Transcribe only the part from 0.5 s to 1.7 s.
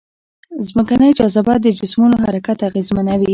ځمکنۍ جاذبه د